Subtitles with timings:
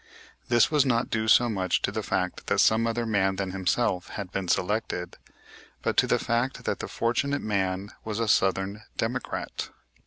[0.49, 4.07] This was not due so much to the fact that some other one than himself
[4.09, 5.17] had been selected,
[5.83, 9.69] but to the fact that the fortunate man was a Southern Democrat.